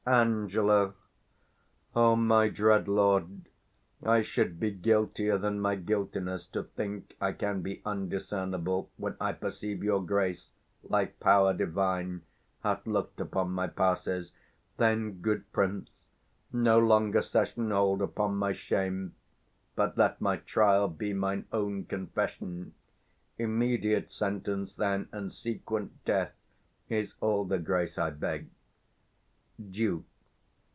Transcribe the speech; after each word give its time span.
Ang. 0.03 0.51
O 1.95 2.15
my 2.15 2.49
dread 2.49 2.87
lord, 2.87 3.45
I 4.03 4.23
should 4.23 4.59
be 4.59 4.71
guiltier 4.71 5.37
than 5.37 5.61
my 5.61 5.75
guiltiness, 5.75 6.47
365 6.47 6.51
To 6.53 6.75
think 7.07 7.15
I 7.21 7.31
can 7.33 7.61
be 7.61 7.83
undiscernible, 7.85 8.89
When 8.97 9.15
I 9.21 9.31
perceive 9.33 9.83
your 9.83 10.03
Grace, 10.03 10.49
like 10.83 11.19
power 11.19 11.53
divine, 11.53 12.23
Hath 12.63 12.87
look'd 12.87 13.21
upon 13.21 13.51
my 13.51 13.67
passes. 13.67 14.33
Then, 14.77 15.21
good 15.21 15.49
prince, 15.53 16.07
No 16.51 16.79
longer 16.79 17.21
session 17.21 17.69
hold 17.69 18.01
upon 18.01 18.35
my 18.37 18.53
shame, 18.53 19.13
But 19.75 19.99
let 19.99 20.19
my 20.19 20.37
trial 20.37 20.87
be 20.87 21.13
mine 21.13 21.45
own 21.53 21.85
confession: 21.85 22.73
370 23.37 23.43
Immediate 23.43 24.11
sentence 24.11 24.73
then, 24.73 25.09
and 25.11 25.31
sequent 25.31 26.03
death, 26.05 26.33
Is 26.89 27.13
all 27.21 27.45
the 27.45 27.59
grace 27.59 27.99
I 27.99 28.09
beg. 28.09 28.49
_Duke. 29.61 30.03